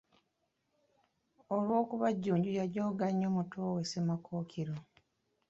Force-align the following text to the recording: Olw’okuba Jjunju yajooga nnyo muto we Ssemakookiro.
Olw’okuba 1.53 2.07
Jjunju 2.15 2.51
yajooga 2.59 3.05
nnyo 3.13 3.29
muto 3.35 3.57
we 3.73 3.83
Ssemakookiro. 3.85 4.75